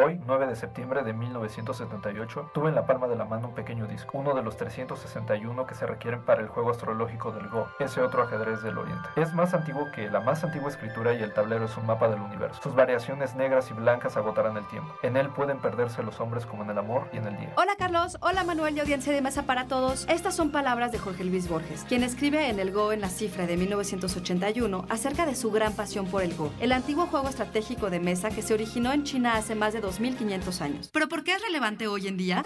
Hoy, 0.00 0.20
9 0.26 0.46
de 0.46 0.54
septiembre 0.54 1.02
de 1.02 1.12
1978, 1.12 2.52
tuve 2.54 2.68
en 2.68 2.76
la 2.76 2.86
palma 2.86 3.08
de 3.08 3.16
la 3.16 3.24
mano 3.24 3.48
un 3.48 3.54
pequeño 3.54 3.88
disco, 3.88 4.16
uno 4.16 4.32
de 4.32 4.44
los 4.44 4.56
361 4.56 5.66
que 5.66 5.74
se 5.74 5.86
requieren 5.86 6.24
para 6.24 6.40
el 6.40 6.46
juego 6.46 6.70
astrológico 6.70 7.32
del 7.32 7.48
Go, 7.48 7.66
ese 7.80 8.00
otro 8.00 8.22
ajedrez 8.22 8.62
del 8.62 8.78
Oriente. 8.78 9.08
Es 9.16 9.34
más 9.34 9.54
antiguo 9.54 9.86
que 9.92 10.08
la 10.08 10.20
más 10.20 10.44
antigua 10.44 10.68
escritura 10.68 11.14
y 11.14 11.22
el 11.22 11.34
tablero 11.34 11.64
es 11.64 11.76
un 11.76 11.86
mapa 11.86 12.08
del 12.08 12.20
universo. 12.20 12.62
Sus 12.62 12.76
variaciones 12.76 13.34
negras 13.34 13.72
y 13.72 13.74
blancas 13.74 14.16
agotarán 14.16 14.56
el 14.56 14.68
tiempo. 14.68 14.94
En 15.02 15.16
él 15.16 15.30
pueden 15.30 15.58
perderse 15.58 16.04
los 16.04 16.20
hombres 16.20 16.46
como 16.46 16.62
en 16.62 16.70
el 16.70 16.78
amor 16.78 17.08
y 17.12 17.16
en 17.16 17.26
el 17.26 17.36
día. 17.36 17.52
Hola 17.56 17.72
Carlos, 17.76 18.18
hola 18.20 18.44
Manuel 18.44 18.76
y 18.76 18.80
audiencia 18.80 19.12
de 19.12 19.20
mesa 19.20 19.46
para 19.46 19.66
todos. 19.66 20.06
Estas 20.08 20.36
son 20.36 20.52
palabras 20.52 20.92
de 20.92 20.98
Jorge 20.98 21.24
Luis 21.24 21.48
Borges, 21.48 21.84
quien 21.88 22.04
escribe 22.04 22.48
en 22.48 22.60
el 22.60 22.70
Go 22.70 22.92
en 22.92 23.00
la 23.00 23.08
cifra 23.08 23.46
de 23.46 23.56
1981 23.56 24.86
acerca 24.90 25.26
de 25.26 25.34
su 25.34 25.50
gran 25.50 25.72
pasión 25.72 26.06
por 26.06 26.22
el 26.22 26.36
Go, 26.36 26.52
el 26.60 26.70
antiguo 26.70 27.06
juego 27.06 27.28
estratégico 27.28 27.90
de 27.90 27.98
mesa 27.98 28.30
que 28.30 28.42
se 28.42 28.54
originó 28.54 28.92
en 28.92 29.02
China 29.02 29.34
hace 29.34 29.56
más 29.56 29.72
de 29.72 29.87
2500 29.88 30.60
años. 30.60 30.90
¿Pero 30.92 31.08
por 31.08 31.24
qué 31.24 31.32
es 31.32 31.42
relevante 31.42 31.88
hoy 31.88 32.08
en 32.08 32.16
día? 32.18 32.44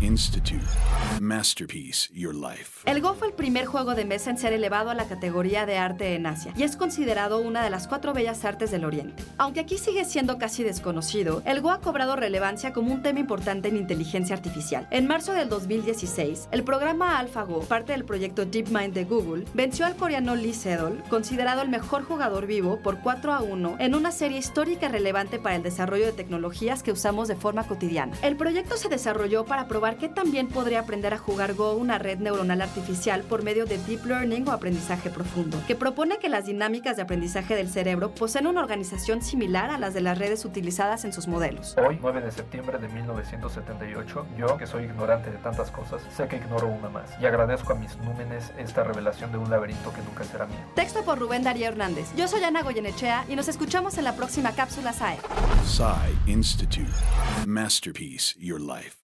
Institute. 0.00 0.66
Masterpiece 1.20 2.10
Your 2.12 2.34
Life. 2.34 2.82
El 2.84 3.00
Go 3.00 3.14
fue 3.14 3.28
el 3.28 3.32
primer 3.32 3.64
juego 3.64 3.94
de 3.94 4.04
mesa 4.04 4.28
en 4.30 4.36
ser 4.36 4.52
elevado 4.52 4.90
a 4.90 4.94
la 4.94 5.08
categoría 5.08 5.64
de 5.64 5.78
arte 5.78 6.14
en 6.14 6.26
Asia 6.26 6.52
y 6.56 6.62
es 6.62 6.76
considerado 6.76 7.38
una 7.38 7.64
de 7.64 7.70
las 7.70 7.88
cuatro 7.88 8.12
bellas 8.12 8.44
artes 8.44 8.70
del 8.70 8.84
Oriente. 8.84 9.22
Aunque 9.38 9.60
aquí 9.60 9.78
sigue 9.78 10.04
siendo 10.04 10.36
casi 10.36 10.62
desconocido, 10.62 11.42
el 11.46 11.62
Go 11.62 11.70
ha 11.70 11.80
cobrado 11.80 12.16
relevancia 12.16 12.74
como 12.74 12.92
un 12.92 13.02
tema 13.02 13.20
importante 13.20 13.68
en 13.68 13.76
inteligencia 13.76 14.36
artificial. 14.36 14.86
En 14.90 15.06
marzo 15.06 15.32
del 15.32 15.48
2016, 15.48 16.48
el 16.50 16.64
programa 16.64 17.18
AlphaGo, 17.18 17.60
parte 17.60 17.92
del 17.92 18.04
proyecto 18.04 18.44
DeepMind 18.44 18.92
de 18.92 19.04
Google, 19.04 19.44
venció 19.54 19.86
al 19.86 19.96
coreano 19.96 20.36
Lee 20.36 20.52
Sedol, 20.52 21.02
considerado 21.08 21.62
el 21.62 21.70
mejor 21.70 22.04
jugador 22.04 22.46
vivo 22.46 22.80
por 22.80 23.00
4 23.00 23.32
a 23.32 23.42
1 23.42 23.76
en 23.78 23.94
una 23.94 24.12
serie 24.12 24.38
histórica 24.38 24.88
relevante 24.88 25.38
para 25.38 25.56
el 25.56 25.62
desarrollo 25.62 26.04
de 26.04 26.12
tecnologías 26.26 26.82
que 26.82 26.90
usamos 26.90 27.28
de 27.28 27.36
forma 27.36 27.64
cotidiana. 27.68 28.16
El 28.22 28.36
proyecto 28.36 28.76
se 28.76 28.88
desarrolló 28.88 29.44
para 29.44 29.68
probar 29.68 29.96
que 29.96 30.08
también 30.08 30.48
podría 30.48 30.80
aprender 30.80 31.14
a 31.14 31.18
jugar 31.18 31.54
Go 31.54 31.74
una 31.74 31.98
red 31.98 32.18
neuronal 32.18 32.62
artificial 32.62 33.22
por 33.22 33.44
medio 33.44 33.64
de 33.64 33.78
deep 33.78 34.04
learning 34.04 34.48
o 34.48 34.50
aprendizaje 34.50 35.08
profundo, 35.08 35.56
que 35.68 35.76
propone 35.76 36.18
que 36.18 36.28
las 36.28 36.46
dinámicas 36.46 36.96
de 36.96 37.02
aprendizaje 37.02 37.54
del 37.54 37.68
cerebro 37.68 38.10
poseen 38.10 38.48
una 38.48 38.60
organización 38.60 39.22
similar 39.22 39.70
a 39.70 39.78
las 39.78 39.94
de 39.94 40.00
las 40.00 40.18
redes 40.18 40.44
utilizadas 40.44 41.04
en 41.04 41.12
sus 41.12 41.28
modelos. 41.28 41.76
Hoy, 41.78 41.98
9 42.02 42.20
de 42.20 42.32
septiembre 42.32 42.78
de 42.78 42.88
1978, 42.88 44.26
yo, 44.36 44.56
que 44.56 44.66
soy 44.66 44.84
ignorante 44.84 45.30
de 45.30 45.38
tantas 45.38 45.70
cosas, 45.70 46.02
sé 46.14 46.26
que 46.26 46.36
ignoro 46.36 46.66
una 46.66 46.88
más 46.88 47.10
y 47.20 47.26
agradezco 47.26 47.72
a 47.72 47.76
mis 47.76 47.96
númenes 47.98 48.52
esta 48.58 48.82
revelación 48.82 49.30
de 49.30 49.38
un 49.38 49.48
laberinto 49.48 49.92
que 49.92 50.02
nunca 50.02 50.24
será 50.24 50.46
mío. 50.46 50.58
Texto 50.74 51.04
por 51.04 51.20
Rubén 51.20 51.44
Darío 51.44 51.68
Hernández. 51.68 52.08
Yo 52.16 52.26
soy 52.26 52.42
Ana 52.42 52.62
Goyenechea 52.62 53.26
y 53.28 53.36
nos 53.36 53.46
escuchamos 53.46 53.96
en 53.96 54.04
la 54.04 54.16
próxima 54.16 54.50
cápsula 54.52 54.92
SAE. 54.92 55.18
SAE 55.64 56.05
Institute. 56.26 56.88
Masterpiece 57.46 58.34
Your 58.38 58.58
Life. 58.58 58.96